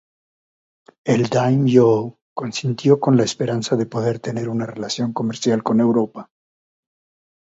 [1.03, 6.31] El daimyō consintió con la esperanza de poder tener una relación comercial con Europa.